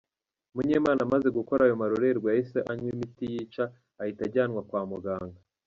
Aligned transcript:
Munyemana 0.55 1.01
amaze 1.07 1.27
gukora 1.37 1.61
ayo 1.63 1.75
marorerwa 1.81 2.27
yahise 2.31 2.59
anywa 2.71 2.89
imiti 2.93 3.23
yica, 3.33 3.63
ahita 4.01 4.21
ajyanwa 4.27 4.61
kwa 4.69 4.81
muganga. 4.91 5.39